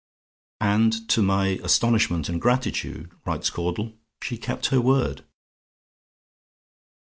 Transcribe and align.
"And 0.61 1.07
to 1.09 1.21
my 1.21 1.59
astonishment 1.63 2.27
and 2.27 2.41
gratitude," 2.41 3.11
writes 3.23 3.51
Caudle, 3.51 3.93
"she 4.23 4.35
kept 4.35 4.65
her 4.73 4.81
word." 4.81 5.23